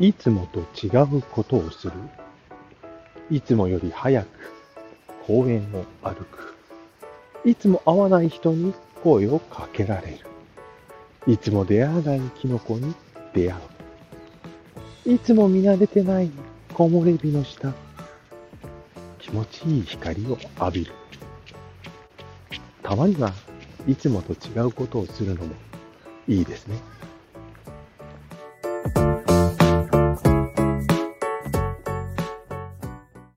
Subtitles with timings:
[0.00, 1.92] いつもと違うことをする。
[3.30, 4.28] いつもより早く
[5.26, 6.54] 公園を歩く。
[7.44, 8.72] いつも会わない人に
[9.04, 10.18] 声をかけられる。
[11.26, 12.94] いつも出会わないキノコに
[13.34, 13.60] 出会
[15.06, 15.12] う。
[15.12, 16.30] いつも見慣れてない
[16.74, 17.74] 木漏れ日の下。
[19.18, 20.92] 気持ちいい光を浴びる。
[22.82, 23.34] たまには
[23.86, 25.54] いつもと違うことをするのも
[26.26, 26.78] いいですね。